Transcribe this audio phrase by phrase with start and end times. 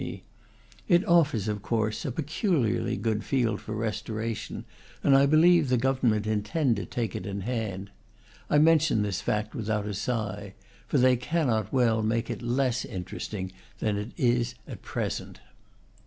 [0.87, 4.65] It offers, of course, a peculiarly good field for restoration,
[5.03, 7.91] and I believe the government intend to take it in hand.
[8.49, 10.55] I mention this fact without a sigh;
[10.87, 15.39] for they cannot well make it less interesting than it is at present.